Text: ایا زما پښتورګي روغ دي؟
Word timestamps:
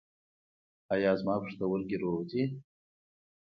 ایا 0.93 1.11
زما 1.19 1.35
پښتورګي 1.43 1.97
روغ 2.03 2.19
دي؟ 2.29 2.43